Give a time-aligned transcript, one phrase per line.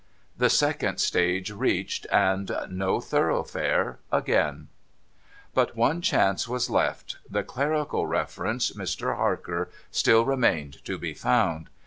[0.35, 4.69] The second stage reached, and No Thoroughfare again!
[5.53, 7.17] But one chance was left.
[7.29, 9.15] The clerical reference, Mr.
[9.15, 11.69] Harker, still remained to be found.